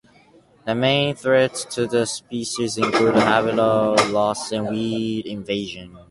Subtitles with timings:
[0.65, 5.95] The main threats to the species include habitat loss and weed invasion.